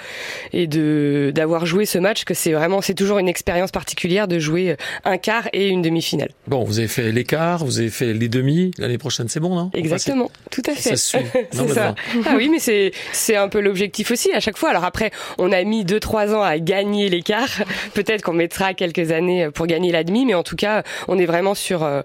et 0.54 0.68
de 0.68 1.32
d'avoir 1.34 1.66
joué 1.66 1.86
ce 1.86 1.98
match. 1.98 2.24
Que 2.24 2.34
c'est 2.34 2.54
vraiment, 2.54 2.82
c'est 2.82 2.94
toujours 2.94 3.20
une 3.20 3.28
expérience 3.28 3.72
particulière 3.72 4.28
de 4.28 4.40
jouer 4.40 4.76
un 5.06 5.18
quart 5.18 5.48
et 5.54 5.68
une 5.68 5.82
demi-finale. 5.82 6.32
Bon, 6.48 6.64
vous 6.64 6.80
avez 6.80 6.88
fait 6.88 7.12
l'écart, 7.12 7.64
vous 7.64 7.80
avez 7.80 7.90
fait 7.90 8.14
les 8.14 8.30
demi. 8.30 8.72
L'année 8.78 8.98
prochaine, 8.98 9.28
c'est 9.28 9.40
bon, 9.40 9.56
non? 9.56 9.72
Exactement, 9.74 10.32
tout 10.50 10.64
à 10.66 10.74
fait. 10.74 10.82
Ça 10.96 10.96
suit. 10.98 11.26
c'est 11.52 11.68
ça. 11.70 11.96
Ah 12.26 12.34
oui, 12.36 12.50
mais 12.50 12.60
c'est 12.60 12.92
c'est 13.12 13.36
un 13.36 13.48
peu 13.48 13.60
l'objectif 13.60 14.12
aussi 14.12 14.32
à 14.34 14.40
chaque 14.40 14.58
fois. 14.58 14.70
Alors 14.70 14.84
après, 14.84 15.12
on 15.38 15.52
a 15.52 15.64
mis 15.64 15.86
deux 15.86 16.00
trois 16.00 16.34
ans 16.34 16.42
à 16.42 16.60
gagner 16.60 17.10
l'écart. 17.10 17.50
Peut-être 17.94 18.22
qu'on 18.22 18.34
mettra 18.34 18.74
quelques 18.74 19.12
années 19.12 19.50
pour 19.54 19.68
gagner 19.68 19.92
la 19.92 20.04
demi, 20.04 20.26
mais 20.26 20.34
en 20.34 20.44
tout 20.44 20.56
cas, 20.56 20.84
on 21.08 21.18
est 21.18 21.26
vraiment 21.26 21.56
sur 21.56 21.84
euh, 21.84 22.02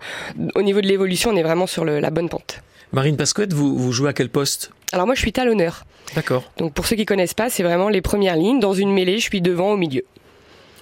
au 0.54 0.62
niveau 0.62 0.80
de 0.80 0.86
l'évolution, 0.86 1.30
on 1.30 1.36
est 1.36 1.42
vraiment 1.42 1.66
sur 1.66 1.84
le, 1.84 2.00
la 2.00 2.10
bonne 2.10 2.28
pente. 2.28 2.60
Marine 2.92 3.16
Pasquette, 3.16 3.52
vous, 3.52 3.76
vous 3.76 3.92
jouez 3.92 4.10
à 4.10 4.12
quel 4.12 4.28
poste? 4.28 4.70
Alors 4.92 5.06
moi, 5.06 5.14
je 5.14 5.20
suis 5.20 5.32
talonneur. 5.32 5.84
D'accord. 6.14 6.44
Donc 6.58 6.72
pour 6.72 6.86
ceux 6.86 6.96
qui 6.96 7.06
connaissent 7.06 7.34
pas, 7.34 7.50
c'est 7.50 7.62
vraiment 7.62 7.88
les 7.88 8.00
premières 8.00 8.36
lignes. 8.36 8.60
Dans 8.60 8.72
une 8.72 8.92
mêlée, 8.92 9.18
je 9.18 9.24
suis 9.24 9.40
devant 9.40 9.72
au 9.72 9.76
milieu. 9.76 10.04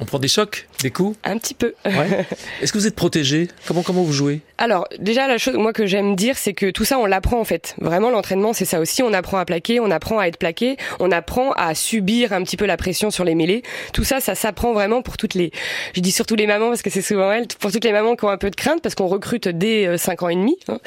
On 0.01 0.05
prend 0.05 0.19
des 0.19 0.29
chocs, 0.29 0.69
des 0.85 0.91
coups 0.91 1.17
Un 1.25 1.39
petit 1.39 1.55
peu. 1.55 1.75
Ouais. 1.87 2.27
Est-ce 2.63 2.73
que 2.73 2.79
vous 2.79 2.87
êtes 2.87 2.95
protégé? 2.95 3.49
Comment 3.67 3.83
comment 3.83 4.03
vous 4.03 4.13
jouez? 4.13 4.43
Alors 4.59 4.87
déjà 4.99 5.27
la 5.27 5.39
chose 5.39 5.55
moi 5.55 5.73
que 5.73 5.87
j'aime 5.87 6.15
dire 6.15 6.37
c'est 6.37 6.53
que 6.53 6.71
tout 6.71 6.85
ça 6.85 6.99
on 6.99 7.07
l'apprend 7.07 7.41
en 7.41 7.45
fait. 7.45 7.75
Vraiment 7.81 8.11
l'entraînement 8.11 8.53
c'est 8.53 8.67
ça 8.67 8.81
aussi. 8.81 9.03
On 9.03 9.13
apprend 9.15 9.39
à 9.39 9.47
plaquer, 9.47 9.81
on 9.81 9.91
apprend 9.91 10.19
à 10.19 10.27
être 10.27 10.37
plaqué, 10.37 10.77
on 11.01 11.11
apprend 11.11 11.53
à 11.53 11.75
subir 11.75 12.35
un 12.35 12.43
petit 12.45 12.59
peu 12.59 12.67
la 12.67 12.77
pression 12.77 13.11
sur 13.11 13.25
les 13.25 13.35
mêlées. 13.35 13.63
Tout 13.95 14.05
ça 14.05 14.21
ça 14.21 14.35
s'apprend 14.35 14.75
vraiment 14.75 15.01
pour 15.01 15.17
toutes 15.17 15.35
les. 15.35 15.51
Je 15.95 16.01
dis 16.01 16.13
surtout 16.13 16.35
les 16.35 16.47
mamans 16.47 16.69
parce 16.69 16.83
que 16.83 16.91
c'est 16.91 17.03
souvent 17.03 17.33
elles. 17.33 17.47
Pour 17.59 17.73
toutes 17.73 17.85
les 17.85 17.93
mamans 17.93 18.15
qui 18.15 18.27
ont 18.27 18.31
un 18.31 18.39
peu 18.39 18.51
de 18.51 18.57
crainte 18.57 18.83
parce 18.83 18.95
qu'on 18.95 19.07
recrute 19.07 19.49
dès 19.49 19.97
5 19.97 20.23
ans 20.23 20.29
et 20.29 20.37
demi. 20.37 20.57
Hein. 20.69 20.79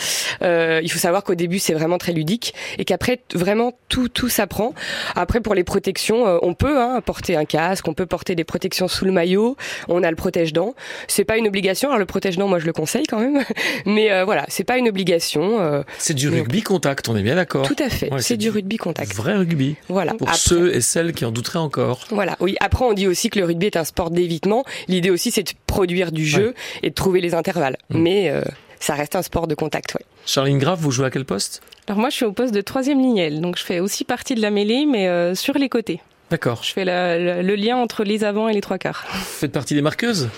Euh, 0.43 0.79
il 0.83 0.91
faut 0.91 0.99
savoir 0.99 1.23
qu'au 1.23 1.35
début 1.35 1.57
c'est 1.57 1.73
vraiment 1.73 1.97
très 1.97 2.13
ludique 2.13 2.53
et 2.77 2.85
qu'après 2.85 3.19
vraiment 3.33 3.73
tout 3.89 4.09
tout 4.09 4.29
s'apprend. 4.29 4.75
Après 5.15 5.41
pour 5.41 5.55
les 5.55 5.63
protections 5.63 6.27
euh, 6.27 6.37
on 6.43 6.53
peut 6.53 6.79
hein, 6.79 7.01
porter 7.03 7.35
un 7.35 7.45
casque, 7.45 7.87
on 7.87 7.93
peut 7.93 8.05
porter 8.05 8.35
des 8.35 8.43
protections 8.43 8.87
sous 8.87 9.05
le 9.05 9.11
maillot, 9.11 9.57
on 9.87 10.03
a 10.03 10.09
le 10.09 10.15
protège-dents. 10.15 10.75
C'est 11.07 11.23
pas 11.23 11.37
une 11.37 11.47
obligation. 11.47 11.89
Alors 11.89 11.99
le 11.99 12.05
protège-dents, 12.05 12.47
moi 12.47 12.59
je 12.59 12.65
le 12.65 12.73
conseille 12.73 13.05
quand 13.05 13.19
même, 13.19 13.43
mais 13.85 14.11
euh, 14.11 14.25
voilà, 14.25 14.45
c'est 14.47 14.63
pas 14.63 14.77
une 14.77 14.87
obligation. 14.87 15.59
Euh, 15.59 15.83
c'est 15.97 16.13
du 16.13 16.29
rugby 16.29 16.61
contact, 16.61 17.09
on 17.09 17.15
est 17.15 17.23
bien 17.23 17.35
d'accord. 17.35 17.67
Tout 17.67 17.75
à 17.79 17.89
fait. 17.89 18.11
Ouais, 18.11 18.21
c'est 18.21 18.37
du 18.37 18.49
rugby 18.49 18.77
contact. 18.77 19.13
Vrai 19.13 19.35
rugby. 19.35 19.75
Voilà. 19.89 20.13
Pour 20.13 20.27
Après, 20.27 20.39
ceux 20.39 20.75
et 20.75 20.81
celles 20.81 21.13
qui 21.13 21.25
en 21.25 21.31
douteraient 21.31 21.59
encore. 21.59 22.05
Voilà. 22.09 22.35
Oui. 22.39 22.55
Après, 22.59 22.85
on 22.85 22.93
dit 22.93 23.07
aussi 23.07 23.29
que 23.29 23.39
le 23.39 23.45
rugby 23.45 23.67
est 23.67 23.77
un 23.77 23.83
sport 23.83 24.11
d'évitement. 24.11 24.63
L'idée 24.87 25.09
aussi, 25.09 25.31
c'est 25.31 25.43
de 25.43 25.51
produire 25.65 26.11
du 26.11 26.25
jeu 26.25 26.47
ouais. 26.47 26.53
et 26.83 26.89
de 26.89 26.95
trouver 26.95 27.21
les 27.21 27.33
intervalles. 27.33 27.77
Mmh. 27.89 27.99
Mais 27.99 28.29
euh, 28.29 28.41
ça 28.79 28.95
reste 28.95 29.15
un 29.15 29.21
sport 29.21 29.47
de 29.47 29.55
contact, 29.55 29.95
ouais. 29.95 30.05
Charline 30.25 30.59
Grave, 30.59 30.79
vous 30.81 30.91
jouez 30.91 31.05
à 31.05 31.09
quel 31.09 31.25
poste? 31.25 31.61
Alors 31.87 31.99
moi, 31.99 32.09
je 32.09 32.15
suis 32.15 32.25
au 32.25 32.31
poste 32.31 32.53
de 32.53 32.61
troisième 32.61 32.99
lignelle, 32.99 33.39
donc 33.39 33.57
je 33.57 33.63
fais 33.63 33.79
aussi 33.79 34.03
partie 34.03 34.35
de 34.35 34.41
la 34.41 34.51
mêlée, 34.51 34.85
mais 34.85 35.07
euh, 35.07 35.35
sur 35.35 35.57
les 35.57 35.69
côtés. 35.69 36.01
D'accord. 36.29 36.61
Je 36.63 36.73
fais 36.73 36.85
la, 36.85 37.17
la, 37.17 37.41
le 37.41 37.55
lien 37.55 37.77
entre 37.77 38.03
les 38.03 38.23
avants 38.23 38.49
et 38.49 38.53
les 38.53 38.61
trois 38.61 38.77
quarts. 38.77 39.05
Vous 39.11 39.19
faites 39.19 39.51
partie 39.51 39.73
des 39.73 39.81
marqueuses? 39.81 40.29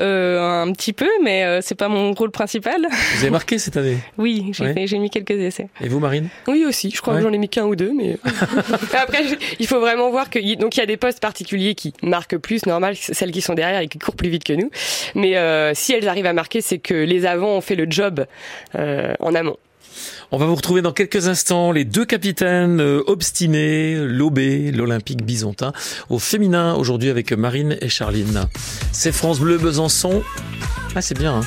Euh, 0.00 0.62
un 0.62 0.72
petit 0.72 0.92
peu, 0.92 1.08
mais 1.22 1.44
euh, 1.44 1.60
c'est 1.62 1.76
pas 1.76 1.88
mon 1.88 2.12
rôle 2.14 2.32
principal. 2.32 2.84
Vous 3.14 3.20
avez 3.20 3.30
marqué 3.30 3.58
cette 3.58 3.76
année? 3.76 3.98
Oui, 4.18 4.50
j'ai 4.52 4.64
ouais. 4.64 4.98
mis 4.98 5.08
quelques 5.08 5.30
essais. 5.30 5.68
Et 5.80 5.88
vous, 5.88 6.00
Marine? 6.00 6.28
Oui 6.48 6.64
aussi. 6.66 6.90
Je 6.90 7.00
crois 7.00 7.14
ouais. 7.14 7.20
que 7.20 7.26
j'en 7.26 7.32
ai 7.32 7.38
mis 7.38 7.48
qu'un 7.48 7.64
ou 7.64 7.76
deux, 7.76 7.92
mais 7.92 8.16
après 8.98 9.22
il 9.60 9.66
faut 9.68 9.78
vraiment 9.78 10.10
voir 10.10 10.30
que 10.30 10.56
donc 10.56 10.76
il 10.76 10.80
y 10.80 10.82
a 10.82 10.86
des 10.86 10.96
postes 10.96 11.20
particuliers 11.20 11.76
qui 11.76 11.94
marquent 12.02 12.38
plus, 12.38 12.66
normal, 12.66 12.96
celles 12.96 13.30
qui 13.30 13.40
sont 13.40 13.54
derrière 13.54 13.80
et 13.80 13.88
qui 13.88 13.98
courent 13.98 14.16
plus 14.16 14.30
vite 14.30 14.42
que 14.42 14.52
nous. 14.52 14.70
Mais 15.14 15.36
euh, 15.36 15.74
si 15.74 15.92
elles 15.92 16.08
arrivent 16.08 16.26
à 16.26 16.32
marquer, 16.32 16.60
c'est 16.60 16.78
que 16.78 16.94
les 16.94 17.24
avants 17.24 17.56
ont 17.56 17.60
fait 17.60 17.76
le 17.76 17.86
job 17.88 18.26
euh, 18.74 19.14
en 19.20 19.34
amont. 19.34 19.56
On 20.32 20.38
va 20.38 20.46
vous 20.46 20.54
retrouver 20.54 20.82
dans 20.82 20.92
quelques 20.92 21.28
instants 21.28 21.72
les 21.72 21.84
deux 21.84 22.04
capitaines 22.04 22.80
euh, 22.80 23.02
obstinés, 23.06 23.96
l'OB, 23.96 24.38
l'Olympique 24.72 25.24
Bisontin, 25.24 25.72
au 26.10 26.18
féminin 26.18 26.74
aujourd'hui 26.74 27.10
avec 27.10 27.32
Marine 27.32 27.76
et 27.80 27.88
Charline. 27.88 28.46
C'est 28.92 29.12
France 29.12 29.40
Bleu 29.40 29.58
Besançon. 29.58 30.22
Ah 30.94 31.02
c'est 31.02 31.18
bien, 31.18 31.36
hein 31.36 31.42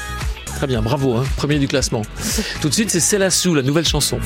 très 0.46 0.68
bien, 0.68 0.82
bravo, 0.82 1.16
hein 1.16 1.24
premier 1.36 1.60
du 1.60 1.68
classement. 1.68 2.02
Tout 2.62 2.70
de 2.70 2.74
suite 2.74 2.90
c'est 2.90 3.00
Célassou, 3.00 3.54
la 3.54 3.62
nouvelle 3.62 3.88
chanson. 3.88 4.20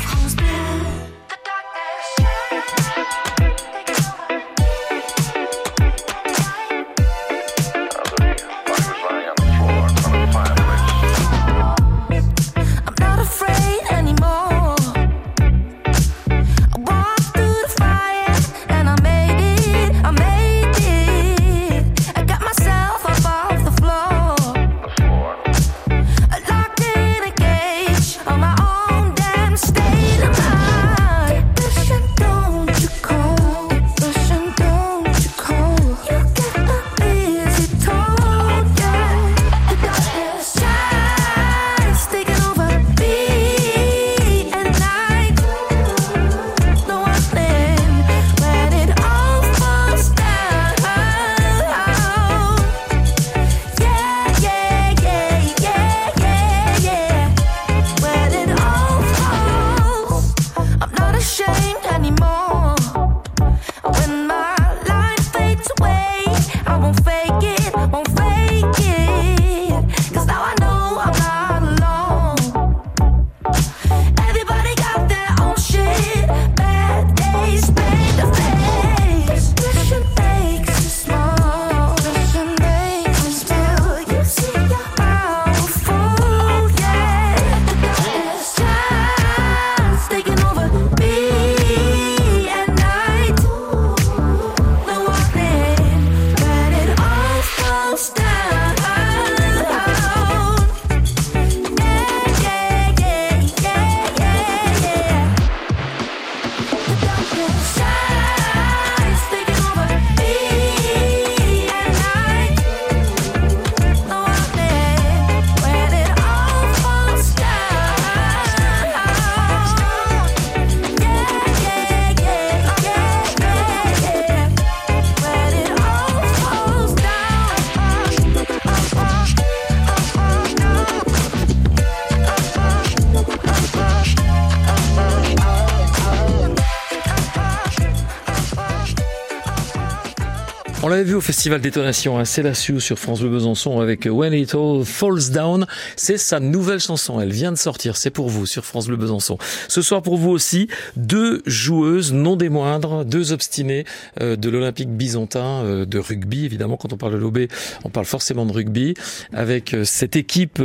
L'avait 141.02 141.14
vu 141.14 141.16
au 141.16 141.22
festival 141.22 141.62
Détonation 141.62 142.20
à 142.20 142.26
Célassiou 142.26 142.80
sur 142.80 143.00
France 143.00 143.22
Bleu 143.22 143.30
Besançon 143.30 143.80
avec 143.80 144.06
When 144.06 144.34
It 144.34 144.54
All 144.54 144.86
Falls 144.86 145.32
Down. 145.32 145.66
C'est 145.96 146.20
sa 146.20 146.40
nouvelle 146.40 146.80
chanson. 146.80 147.20
Elle 147.20 147.32
vient 147.32 147.52
de 147.52 147.58
sortir. 147.58 147.98
C'est 147.98 148.12
pour 148.12 148.30
vous 148.30 148.46
sur 148.46 148.66
France 148.66 148.86
Bleu 148.86 148.98
Besançon. 148.98 149.40
Ce 149.68 149.82
soir 149.82 150.04
pour 150.04 150.18
vous 150.18 150.30
aussi, 150.30 150.68
deux 150.98 151.42
joueuses, 151.48 152.14
non 152.14 152.36
des 152.36 152.50
moindres, 152.50 153.04
deux 153.04 153.32
obstinées 153.32 153.84
euh, 154.22 154.36
de 154.36 154.48
l'Olympique 154.52 154.90
byzantin 154.90 155.64
euh, 155.64 155.86
de 155.86 155.98
rugby. 155.98 156.46
Évidemment, 156.46 156.78
quand 156.78 156.94
on 156.94 156.98
parle 156.98 157.14
de 157.14 157.18
l'OB, 157.18 157.48
on 157.84 157.90
parle 157.90 158.06
forcément 158.06 158.46
de 158.46 158.52
rugby. 158.52 158.94
Avec 159.34 159.74
euh, 159.74 159.84
cette 159.84 160.16
équipe 160.16 160.62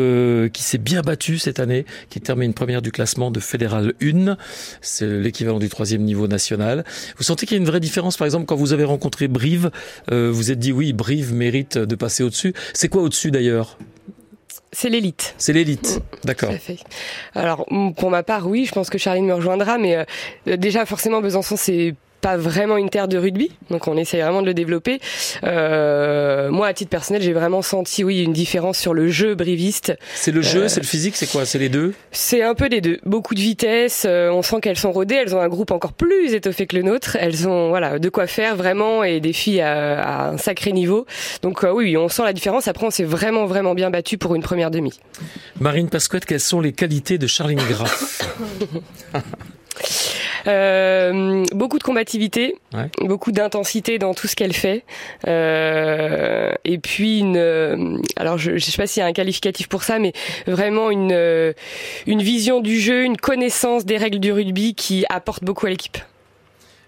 qui 0.52 0.62
s'est 0.62 0.76
bien 0.76 1.00
battue 1.00 1.38
cette 1.38 1.60
année, 1.60 1.86
qui 2.10 2.20
termine 2.20 2.52
première 2.52 2.82
du 2.82 2.92
classement 2.92 3.30
de 3.30 3.40
Fédéral 3.40 3.94
1. 4.02 4.36
C'est 4.82 5.06
l'équivalent 5.06 5.60
du 5.60 5.70
troisième 5.70 6.02
niveau 6.02 6.28
national. 6.28 6.84
Vous 7.16 7.24
sentez 7.24 7.46
qu'il 7.46 7.56
y 7.56 7.58
a 7.58 7.62
une 7.62 7.68
vraie 7.68 7.80
différence, 7.80 8.18
par 8.18 8.26
exemple, 8.26 8.44
quand 8.44 8.56
vous 8.56 8.74
avez 8.74 8.84
rencontré 8.84 9.28
Brive 9.28 9.70
euh, 10.25 10.25
vous 10.30 10.50
êtes 10.50 10.58
dit 10.58 10.72
oui, 10.72 10.92
Brive 10.92 11.32
mérite 11.32 11.78
de 11.78 11.94
passer 11.94 12.22
au-dessus. 12.22 12.54
C'est 12.74 12.88
quoi 12.88 13.02
au-dessus 13.02 13.30
d'ailleurs? 13.30 13.78
C'est 14.72 14.90
l'élite. 14.90 15.34
C'est 15.38 15.52
l'élite, 15.52 16.00
mmh, 16.00 16.26
d'accord. 16.26 16.52
Alors 17.34 17.66
pour 17.96 18.10
ma 18.10 18.22
part, 18.22 18.46
oui, 18.46 18.66
je 18.66 18.72
pense 18.72 18.90
que 18.90 18.98
Charline 18.98 19.24
me 19.26 19.34
rejoindra, 19.34 19.78
mais 19.78 19.96
euh, 20.46 20.56
déjà 20.56 20.84
forcément 20.84 21.20
Besançon 21.20 21.56
c'est 21.56 21.94
pas 22.20 22.36
vraiment 22.36 22.76
une 22.76 22.90
terre 22.90 23.08
de 23.08 23.18
rugby, 23.18 23.50
donc 23.70 23.88
on 23.88 23.96
essaye 23.96 24.20
vraiment 24.20 24.42
de 24.42 24.46
le 24.46 24.54
développer. 24.54 25.00
Euh, 25.44 26.50
moi, 26.50 26.68
à 26.68 26.74
titre 26.74 26.90
personnel, 26.90 27.22
j'ai 27.22 27.32
vraiment 27.32 27.62
senti, 27.62 28.04
oui, 28.04 28.22
une 28.22 28.32
différence 28.32 28.78
sur 28.78 28.94
le 28.94 29.08
jeu 29.08 29.34
briviste. 29.34 29.96
C'est 30.14 30.32
le 30.32 30.42
jeu, 30.42 30.64
euh, 30.64 30.68
c'est 30.68 30.80
le 30.80 30.86
physique, 30.86 31.16
c'est 31.16 31.30
quoi? 31.30 31.44
C'est 31.46 31.58
les 31.58 31.68
deux? 31.68 31.94
C'est 32.12 32.42
un 32.42 32.54
peu 32.54 32.68
les 32.68 32.80
deux. 32.80 32.98
Beaucoup 33.04 33.34
de 33.34 33.40
vitesse. 33.40 34.04
Euh, 34.06 34.30
on 34.30 34.42
sent 34.42 34.60
qu'elles 34.60 34.78
sont 34.78 34.92
rodées. 34.92 35.14
Elles 35.14 35.34
ont 35.34 35.40
un 35.40 35.48
groupe 35.48 35.70
encore 35.70 35.92
plus 35.92 36.34
étoffé 36.34 36.66
que 36.66 36.76
le 36.76 36.82
nôtre. 36.82 37.16
Elles 37.20 37.48
ont, 37.48 37.68
voilà, 37.68 37.98
de 37.98 38.08
quoi 38.08 38.26
faire 38.26 38.56
vraiment 38.56 39.04
et 39.04 39.20
des 39.20 39.32
filles 39.32 39.60
à, 39.60 40.30
un 40.30 40.38
sacré 40.38 40.72
niveau. 40.72 41.06
Donc 41.42 41.64
oui, 41.72 41.96
on 41.96 42.08
sent 42.08 42.24
la 42.24 42.32
différence. 42.32 42.68
Après, 42.68 42.86
on 42.86 42.90
s'est 42.90 43.04
vraiment, 43.04 43.46
vraiment 43.46 43.74
bien 43.74 43.90
battu 43.90 44.18
pour 44.18 44.34
une 44.34 44.42
première 44.42 44.70
demi. 44.70 44.98
Marine 45.60 45.88
Pasquette, 45.88 46.24
quelles 46.24 46.40
sont 46.40 46.60
les 46.60 46.72
qualités 46.72 47.18
de 47.18 47.26
Charline 47.26 47.60
Graff? 47.68 48.36
Euh, 50.46 51.44
beaucoup 51.52 51.78
de 51.78 51.82
combativité, 51.82 52.56
beaucoup 53.00 53.32
d'intensité 53.32 53.98
dans 53.98 54.14
tout 54.14 54.26
ce 54.28 54.36
qu'elle 54.36 54.52
fait. 54.52 54.84
Euh, 55.26 56.52
et 56.64 56.78
puis 56.78 57.20
une, 57.20 57.36
euh, 57.36 57.98
alors 58.16 58.38
je, 58.38 58.52
ne 58.52 58.58
sais 58.58 58.76
pas 58.76 58.86
s'il 58.86 59.00
y 59.00 59.04
a 59.04 59.06
un 59.06 59.12
qualificatif 59.12 59.68
pour 59.68 59.82
ça, 59.82 59.98
mais 59.98 60.12
vraiment 60.46 60.90
une 60.90 61.54
une 62.06 62.22
vision 62.22 62.60
du 62.60 62.78
jeu, 62.80 63.04
une 63.04 63.16
connaissance 63.16 63.84
des 63.84 63.96
règles 63.96 64.20
du 64.20 64.32
rugby 64.32 64.74
qui 64.74 65.04
apporte 65.08 65.42
beaucoup 65.42 65.66
à 65.66 65.70
l'équipe. 65.70 65.98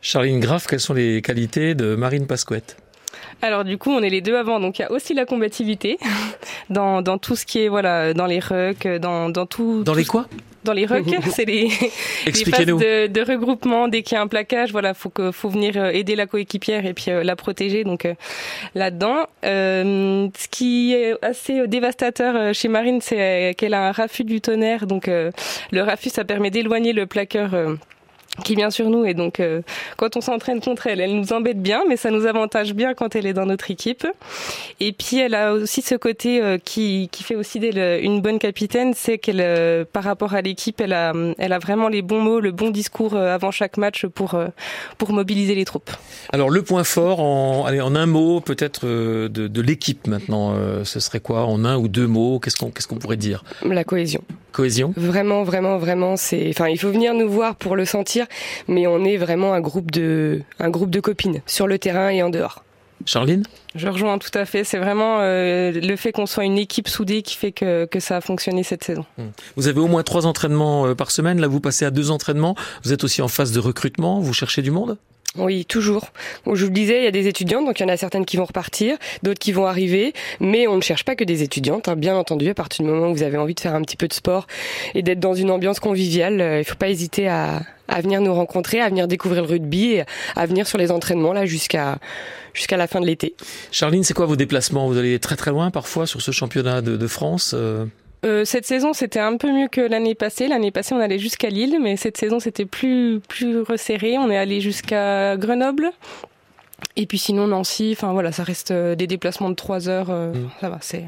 Charline 0.00 0.38
Graff, 0.38 0.66
quelles 0.66 0.80
sont 0.80 0.94
les 0.94 1.22
qualités 1.22 1.74
de 1.74 1.96
Marine 1.96 2.26
Pasquette 2.26 2.76
alors 3.40 3.64
du 3.64 3.78
coup, 3.78 3.90
on 3.90 4.02
est 4.02 4.10
les 4.10 4.20
deux 4.20 4.36
avant, 4.36 4.58
donc 4.60 4.78
il 4.78 4.82
y 4.82 4.84
a 4.84 4.90
aussi 4.90 5.14
la 5.14 5.24
combativité 5.24 5.98
dans, 6.70 7.02
dans 7.02 7.18
tout 7.18 7.36
ce 7.36 7.46
qui 7.46 7.60
est 7.60 7.68
voilà 7.68 8.14
dans 8.14 8.26
les 8.26 8.40
rucks, 8.40 8.86
dans 8.86 9.28
dans 9.28 9.46
tout. 9.46 9.82
Dans 9.84 9.94
les 9.94 10.04
quoi? 10.04 10.26
Dans 10.64 10.72
les 10.72 10.86
rucks, 10.86 11.06
c'est 11.30 11.44
les, 11.44 11.68
les 12.26 12.44
phases 12.44 12.66
de, 12.66 13.06
de, 13.06 13.20
regroupement. 13.22 13.86
Dès 13.86 14.02
qu'il 14.02 14.16
y 14.16 14.18
a 14.18 14.22
un 14.22 14.26
plaquage, 14.26 14.72
voilà, 14.72 14.92
faut 14.92 15.08
que 15.08 15.30
faut 15.30 15.48
venir 15.48 15.74
euh, 15.76 15.90
aider 15.90 16.16
la 16.16 16.26
coéquipière 16.26 16.84
et 16.84 16.94
puis 16.94 17.10
euh, 17.10 17.22
la 17.22 17.36
protéger. 17.36 17.84
Donc 17.84 18.04
euh, 18.04 18.14
là-dedans, 18.74 19.26
ce 19.42 20.48
qui 20.50 20.94
est 20.94 21.14
assez 21.24 21.66
dévastateur 21.68 22.52
chez 22.54 22.68
Marine, 22.68 23.00
c'est 23.00 23.54
qu'elle 23.56 23.74
a 23.74 23.88
un 23.88 23.92
raffut 23.92 24.24
du 24.24 24.40
tonnerre. 24.40 24.86
Donc 24.86 25.06
le 25.06 25.80
raffut, 25.80 26.10
ça 26.10 26.24
permet 26.24 26.50
d'éloigner 26.50 26.92
le 26.92 27.06
plaqueur 27.06 27.50
qui 28.44 28.54
vient 28.54 28.70
sur 28.70 28.90
nous 28.90 29.04
et 29.04 29.14
donc 29.14 29.40
euh, 29.40 29.62
quand 29.96 30.16
on 30.16 30.20
s'entraîne 30.20 30.60
contre 30.60 30.86
elle, 30.86 31.00
elle 31.00 31.14
nous 31.14 31.32
embête 31.32 31.60
bien, 31.60 31.82
mais 31.88 31.96
ça 31.96 32.10
nous 32.10 32.26
avantage 32.26 32.74
bien 32.74 32.94
quand 32.94 33.16
elle 33.16 33.26
est 33.26 33.32
dans 33.32 33.46
notre 33.46 33.70
équipe. 33.70 34.06
Et 34.80 34.92
puis 34.92 35.18
elle 35.18 35.34
a 35.34 35.52
aussi 35.52 35.82
ce 35.82 35.94
côté 35.94 36.42
euh, 36.42 36.58
qui, 36.62 37.08
qui 37.10 37.22
fait 37.22 37.34
aussi 37.34 37.60
d'elle 37.60 38.02
une 38.02 38.20
bonne 38.20 38.38
capitaine, 38.38 38.94
c'est 38.94 39.18
qu'elle 39.18 39.40
euh, 39.40 39.84
par 39.90 40.04
rapport 40.04 40.34
à 40.34 40.42
l'équipe, 40.42 40.80
elle 40.80 40.92
a 40.92 41.12
elle 41.38 41.52
a 41.52 41.58
vraiment 41.58 41.88
les 41.88 42.02
bons 42.02 42.20
mots, 42.20 42.40
le 42.40 42.52
bon 42.52 42.70
discours 42.70 43.16
avant 43.16 43.50
chaque 43.50 43.76
match 43.76 44.06
pour 44.06 44.38
pour 44.98 45.12
mobiliser 45.12 45.54
les 45.54 45.64
troupes. 45.64 45.90
Alors 46.32 46.50
le 46.50 46.62
point 46.62 46.84
fort 46.84 47.20
en 47.20 47.64
allez 47.66 47.80
en 47.80 47.94
un 47.94 48.06
mot 48.06 48.40
peut-être 48.40 48.86
de, 48.86 49.28
de 49.28 49.60
l'équipe 49.60 50.06
maintenant, 50.06 50.54
ce 50.84 51.00
serait 51.00 51.20
quoi 51.20 51.46
en 51.46 51.64
un 51.64 51.76
ou 51.76 51.88
deux 51.88 52.06
mots 52.06 52.38
Qu'est-ce 52.38 52.56
qu'on 52.56 52.70
qu'est-ce 52.70 52.88
qu'on 52.88 52.96
pourrait 52.96 53.16
dire? 53.16 53.44
La 53.64 53.84
cohésion. 53.84 54.22
Cohésion. 54.52 54.92
Vraiment 54.96 55.42
vraiment 55.44 55.78
vraiment 55.78 56.16
c'est 56.16 56.48
enfin 56.48 56.68
il 56.68 56.78
faut 56.78 56.90
venir 56.90 57.14
nous 57.14 57.28
voir 57.28 57.54
pour 57.54 57.76
le 57.76 57.84
sentir 57.84 58.26
mais 58.66 58.86
on 58.86 59.04
est 59.04 59.16
vraiment 59.16 59.52
un 59.52 59.60
groupe 59.60 59.90
de, 59.90 60.40
un 60.58 60.70
groupe 60.70 60.90
de 60.90 61.00
copines 61.00 61.40
sur 61.46 61.66
le 61.66 61.78
terrain 61.78 62.08
et 62.10 62.22
en 62.22 62.30
dehors. 62.30 62.64
Charline? 63.06 63.44
Je 63.74 63.86
rejoins 63.88 64.18
tout 64.18 64.36
à 64.36 64.44
fait. 64.44 64.64
C'est 64.64 64.78
vraiment 64.78 65.18
euh, 65.20 65.72
le 65.72 65.96
fait 65.96 66.12
qu'on 66.12 66.26
soit 66.26 66.44
une 66.44 66.58
équipe 66.58 66.88
soudée 66.88 67.22
qui 67.22 67.36
fait 67.36 67.52
que, 67.52 67.84
que, 67.84 68.00
ça 68.00 68.16
a 68.16 68.20
fonctionné 68.20 68.62
cette 68.62 68.84
saison. 68.84 69.04
Hmm. 69.16 69.28
Vous 69.56 69.68
avez 69.68 69.80
au 69.80 69.86
moins 69.86 70.02
trois 70.02 70.26
entraînements 70.26 70.86
euh, 70.86 70.94
par 70.94 71.10
semaine. 71.10 71.40
Là, 71.40 71.46
vous 71.46 71.60
passez 71.60 71.84
à 71.84 71.90
deux 71.90 72.10
entraînements. 72.10 72.56
Vous 72.84 72.92
êtes 72.92 73.04
aussi 73.04 73.22
en 73.22 73.28
phase 73.28 73.52
de 73.52 73.60
recrutement. 73.60 74.20
Vous 74.20 74.32
cherchez 74.32 74.62
du 74.62 74.70
monde? 74.70 74.98
Oui, 75.36 75.66
toujours. 75.66 76.08
je 76.46 76.50
vous 76.50 76.68
le 76.68 76.74
disais, 76.74 77.00
il 77.00 77.04
y 77.04 77.06
a 77.06 77.10
des 77.10 77.26
étudiantes, 77.26 77.66
donc 77.66 77.78
il 77.78 77.82
y 77.82 77.86
en 77.86 77.92
a 77.92 77.96
certaines 77.96 78.24
qui 78.24 78.36
vont 78.36 78.46
repartir, 78.46 78.96
d'autres 79.22 79.38
qui 79.38 79.52
vont 79.52 79.66
arriver, 79.66 80.14
mais 80.40 80.66
on 80.66 80.76
ne 80.76 80.80
cherche 80.80 81.04
pas 81.04 81.16
que 81.16 81.24
des 81.24 81.42
étudiantes, 81.42 81.88
hein. 81.88 81.96
bien 81.96 82.16
entendu. 82.16 82.48
À 82.48 82.54
partir 82.54 82.84
du 82.84 82.90
moment 82.90 83.08
où 83.10 83.14
vous 83.14 83.22
avez 83.22 83.36
envie 83.36 83.54
de 83.54 83.60
faire 83.60 83.74
un 83.74 83.82
petit 83.82 83.96
peu 83.96 84.08
de 84.08 84.14
sport 84.14 84.46
et 84.94 85.02
d'être 85.02 85.20
dans 85.20 85.34
une 85.34 85.50
ambiance 85.50 85.80
conviviale, 85.80 86.40
euh, 86.40 86.56
il 86.56 86.60
ne 86.60 86.64
faut 86.64 86.76
pas 86.76 86.88
hésiter 86.88 87.28
à, 87.28 87.62
venir 88.02 88.20
nous 88.20 88.34
rencontrer, 88.34 88.80
à 88.80 88.88
venir 88.88 89.06
découvrir 89.06 89.42
le 89.42 89.48
rugby, 89.48 89.92
et 89.92 90.04
à 90.34 90.46
venir 90.46 90.66
sur 90.66 90.78
les 90.78 90.90
entraînements 90.90 91.32
là 91.32 91.46
jusqu'à 91.46 91.98
jusqu'à 92.52 92.76
la 92.76 92.86
fin 92.86 93.00
de 93.00 93.06
l'été. 93.06 93.34
Charline, 93.70 94.04
c'est 94.04 94.14
quoi 94.14 94.26
vos 94.26 94.36
déplacements? 94.36 94.88
Vous 94.88 94.98
allez 94.98 95.18
très 95.18 95.36
très 95.36 95.50
loin 95.50 95.70
parfois 95.70 96.06
sur 96.06 96.20
ce 96.20 96.30
championnat 96.30 96.80
de, 96.82 96.96
de 96.96 97.06
France 97.06 97.54
euh? 97.56 97.86
Euh, 98.24 98.44
cette 98.44 98.66
saison, 98.66 98.92
c'était 98.92 99.20
un 99.20 99.36
peu 99.36 99.52
mieux 99.52 99.68
que 99.68 99.80
l'année 99.80 100.14
passée. 100.14 100.48
L'année 100.48 100.70
passée, 100.70 100.94
on 100.94 101.00
allait 101.00 101.18
jusqu'à 101.18 101.50
Lille, 101.50 101.78
mais 101.80 101.96
cette 101.96 102.16
saison, 102.16 102.40
c'était 102.40 102.64
plus 102.64 103.20
plus 103.28 103.60
resserré. 103.60 104.18
On 104.18 104.30
est 104.30 104.36
allé 104.36 104.60
jusqu'à 104.60 105.36
Grenoble. 105.36 105.90
Et 106.96 107.06
puis 107.06 107.18
sinon 107.18 107.46
Nancy, 107.46 107.90
enfin 107.92 108.12
voilà, 108.12 108.32
ça 108.32 108.44
reste 108.44 108.70
euh, 108.70 108.94
des 108.94 109.06
déplacements 109.06 109.50
de 109.50 109.54
3 109.54 109.88
heures. 109.88 110.10
Euh, 110.10 110.32
mm. 110.32 110.50
Ça 110.60 110.68
va, 110.68 110.78
c'est 110.80 111.04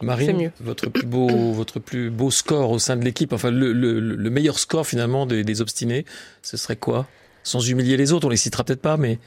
Marine, 0.00 0.36
mieux. 0.36 0.52
votre 0.60 0.90
plus 0.90 1.06
beau, 1.06 1.28
votre 1.52 1.80
plus 1.80 2.10
beau 2.10 2.30
score 2.30 2.70
au 2.70 2.78
sein 2.78 2.96
de 2.96 3.04
l'équipe, 3.04 3.32
enfin 3.32 3.50
le, 3.50 3.72
le, 3.72 4.00
le, 4.00 4.30
meilleur 4.30 4.58
score 4.58 4.86
finalement 4.86 5.26
des, 5.26 5.44
des 5.44 5.60
obstinés, 5.60 6.04
ce 6.42 6.56
serait 6.56 6.76
quoi? 6.76 7.06
Sans 7.44 7.60
humilier 7.60 7.96
les 7.96 8.12
autres, 8.12 8.26
on 8.26 8.30
les 8.30 8.36
citera 8.36 8.64
peut-être 8.64 8.80
pas, 8.80 8.96
mais 8.96 9.18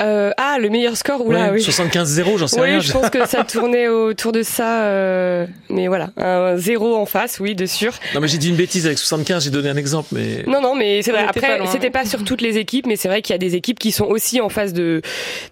euh, 0.00 0.30
ah, 0.36 0.58
le 0.58 0.70
meilleur 0.70 0.96
score, 0.96 1.24
oula, 1.26 1.52
oui. 1.52 1.60
75-0, 1.60 2.38
j'en 2.38 2.46
sais 2.46 2.60
oui, 2.60 2.66
rien. 2.66 2.78
Oui, 2.78 2.84
je 2.84 2.92
pense 2.92 3.10
que 3.10 3.26
ça 3.26 3.44
tournait 3.44 3.88
autour 3.88 4.32
de 4.32 4.42
ça, 4.42 4.84
euh, 4.84 5.46
mais 5.68 5.88
voilà, 5.88 6.10
un 6.16 6.56
0 6.56 6.96
en 6.96 7.06
face, 7.06 7.38
oui, 7.40 7.54
de 7.54 7.66
sûr. 7.66 7.92
Non, 8.14 8.20
mais 8.20 8.28
j'ai 8.28 8.38
dit 8.38 8.48
une 8.48 8.56
bêtise 8.56 8.86
avec 8.86 8.98
75, 8.98 9.44
j'ai 9.44 9.50
donné 9.50 9.68
un 9.68 9.76
exemple, 9.76 10.08
mais. 10.12 10.44
Non, 10.46 10.60
non, 10.60 10.74
mais 10.74 11.02
c'est 11.02 11.12
vrai. 11.12 11.26
Après, 11.28 11.60
c'était 11.70 11.90
pas 11.90 12.04
sur 12.04 12.24
toutes 12.24 12.40
les 12.40 12.56
équipes, 12.58 12.86
mais 12.86 12.96
c'est 12.96 13.08
vrai 13.08 13.22
qu'il 13.22 13.34
y 13.34 13.36
a 13.36 13.38
des 13.38 13.54
équipes 13.54 13.78
qui 13.78 13.92
sont 13.92 14.06
aussi 14.06 14.40
en 14.40 14.48
phase 14.48 14.72
de, 14.72 15.02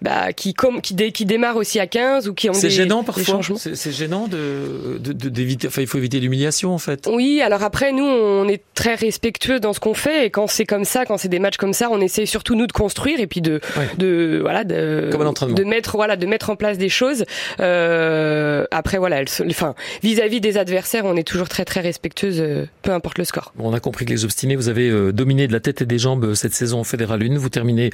bah, 0.01 0.33
qui 0.33 0.53
comme, 0.53 0.81
qui, 0.81 0.93
dé, 0.93 1.11
qui 1.11 1.25
démarrent 1.25 1.57
aussi 1.57 1.79
à 1.79 1.87
15 1.87 2.27
ou 2.27 2.33
qui 2.33 2.49
ont 2.49 2.53
des. 2.53 2.59
C'est 2.59 2.69
gênant 2.69 3.03
parfois. 3.03 3.41
C'est 3.55 3.91
gênant 3.91 4.27
de, 4.27 4.97
d'éviter, 4.99 5.67
enfin, 5.67 5.81
il 5.81 5.87
faut 5.87 5.97
éviter 5.97 6.19
l'humiliation, 6.19 6.73
en 6.73 6.79
fait. 6.79 7.07
Oui, 7.11 7.41
alors 7.41 7.63
après, 7.63 7.91
nous, 7.91 8.05
on 8.05 8.47
est 8.47 8.61
très 8.73 8.95
respectueux 8.95 9.59
dans 9.59 9.73
ce 9.73 9.79
qu'on 9.79 9.93
fait, 9.93 10.25
et 10.25 10.29
quand 10.29 10.47
c'est 10.47 10.65
comme 10.65 10.85
ça, 10.85 11.05
quand 11.05 11.17
c'est 11.17 11.29
des 11.29 11.39
matchs 11.39 11.57
comme 11.57 11.73
ça, 11.73 11.89
on 11.91 12.01
essaie 12.01 12.25
surtout 12.25 12.55
nous 12.55 12.67
de 12.67 12.71
construire 12.71 13.19
et 13.19 13.27
puis 13.27 13.41
de, 13.41 13.59
de, 13.97 14.38
voilà, 14.41 14.63
de 14.63 15.09
de 15.11 15.63
mettre 15.63 15.95
voilà 15.95 16.15
de 16.15 16.25
mettre 16.25 16.49
en 16.49 16.55
place 16.55 16.77
des 16.77 16.89
choses. 16.89 17.25
Euh, 17.59 18.65
après 18.71 18.97
voilà, 18.97 19.21
enfin 19.47 19.75
vis-à-vis 20.03 20.41
des 20.41 20.57
adversaires, 20.57 21.05
on 21.05 21.15
est 21.15 21.23
toujours 21.23 21.49
très 21.49 21.65
très 21.65 21.81
respectueuse, 21.81 22.39
euh, 22.39 22.65
peu 22.81 22.91
importe 22.91 23.17
le 23.17 23.23
score. 23.23 23.53
on 23.59 23.73
a 23.73 23.79
compris 23.79 24.05
que 24.05 24.11
les 24.11 24.25
obstinés, 24.25 24.55
vous 24.55 24.69
avez 24.69 24.89
euh, 24.89 25.11
dominé 25.11 25.47
de 25.47 25.53
la 25.53 25.59
tête 25.59 25.81
et 25.81 25.85
des 25.85 25.99
jambes 25.99 26.33
cette 26.33 26.53
saison 26.53 26.79
en 26.79 26.83
Fédéral 26.83 27.21
1. 27.23 27.37
Vous 27.37 27.49
terminez 27.49 27.91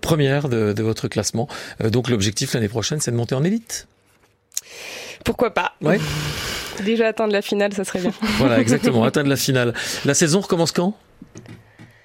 première 0.00 0.48
de, 0.48 0.72
de, 0.72 0.82
votre 0.82 1.08
classement. 1.08 1.48
donc 1.80 2.08
l'objectif 2.08 2.54
l'année 2.54 2.68
prochaine, 2.68 3.00
c'est 3.00 3.10
de 3.10 3.16
monter 3.16 3.34
en 3.34 3.44
élite. 3.44 3.86
Pourquoi 5.24 5.52
pas? 5.52 5.72
Ouais. 5.80 5.98
Déjà 6.84 7.08
atteindre 7.08 7.32
la 7.32 7.42
finale, 7.42 7.72
ça 7.72 7.84
serait 7.84 8.00
bien. 8.00 8.12
voilà, 8.38 8.60
exactement, 8.60 9.04
atteindre 9.04 9.28
la 9.28 9.36
finale. 9.36 9.74
La 10.04 10.14
saison 10.14 10.40
recommence 10.40 10.72
quand? 10.72 10.96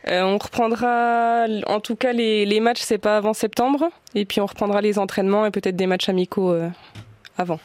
On 0.09 0.37
reprendra, 0.37 1.45
en 1.67 1.79
tout 1.79 1.95
cas 1.95 2.13
les, 2.13 2.45
les 2.45 2.59
matchs, 2.59 2.81
c'est 2.81 2.97
pas 2.97 3.17
avant 3.17 3.33
septembre, 3.33 3.89
et 4.15 4.25
puis 4.25 4.41
on 4.41 4.45
reprendra 4.45 4.81
les 4.81 4.99
entraînements 4.99 5.45
et 5.45 5.51
peut-être 5.51 5.75
des 5.75 5.87
matchs 5.87 6.09
amicaux 6.09 6.51
euh, 6.51 6.69
avant. 7.37 7.59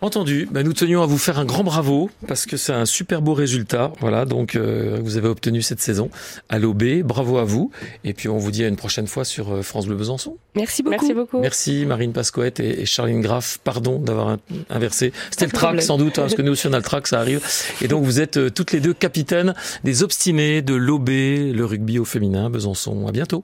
Entendu. 0.00 0.48
Ben, 0.52 0.64
nous 0.64 0.74
tenions 0.74 1.02
à 1.02 1.06
vous 1.06 1.18
faire 1.18 1.40
un 1.40 1.44
grand 1.44 1.64
bravo 1.64 2.08
parce 2.28 2.46
que 2.46 2.56
c'est 2.56 2.72
un 2.72 2.86
super 2.86 3.20
beau 3.20 3.34
résultat. 3.34 3.92
Voilà, 3.98 4.26
donc 4.26 4.54
euh, 4.54 5.00
vous 5.02 5.16
avez 5.16 5.26
obtenu 5.26 5.60
cette 5.60 5.80
saison 5.80 6.08
à 6.48 6.60
l'OB. 6.60 7.02
Bravo 7.02 7.38
à 7.38 7.44
vous. 7.44 7.72
Et 8.04 8.14
puis 8.14 8.28
on 8.28 8.38
vous 8.38 8.52
dit 8.52 8.62
à 8.64 8.68
une 8.68 8.76
prochaine 8.76 9.08
fois 9.08 9.24
sur 9.24 9.52
euh, 9.52 9.62
France 9.62 9.86
Bleu 9.86 9.96
Besançon. 9.96 10.36
Merci 10.54 10.84
beaucoup. 10.84 10.92
Merci 10.92 11.14
beaucoup. 11.14 11.40
Merci 11.40 11.84
Marine 11.84 12.12
Pascoët 12.12 12.60
et, 12.60 12.86
Charline 12.86 13.20
Graff. 13.20 13.58
Pardon 13.64 13.98
d'avoir 13.98 14.38
inversé. 14.70 15.12
C'était 15.30 15.46
le 15.46 15.52
track 15.52 15.82
sans 15.82 15.98
doute, 15.98 16.18
hein, 16.18 16.22
parce 16.22 16.34
que 16.36 16.42
nous 16.42 16.52
aussi 16.52 16.68
on 16.68 16.72
a 16.72 16.78
le 16.78 16.84
track, 16.84 17.08
ça 17.08 17.18
arrive. 17.18 17.44
Et 17.82 17.88
donc 17.88 18.04
vous 18.04 18.20
êtes 18.20 18.36
euh, 18.36 18.50
toutes 18.50 18.70
les 18.70 18.80
deux 18.80 18.94
capitaines 18.94 19.54
des 19.82 20.04
obstinés 20.04 20.62
de 20.62 20.74
l'OB, 20.74 21.08
le 21.08 21.64
rugby 21.64 21.98
au 21.98 22.04
féminin 22.04 22.50
Besançon. 22.50 23.08
À 23.08 23.12
bientôt. 23.12 23.42